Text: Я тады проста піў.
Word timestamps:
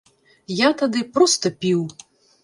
Я 0.59 0.69
тады 0.79 1.03
проста 1.17 1.51
піў. 1.65 1.79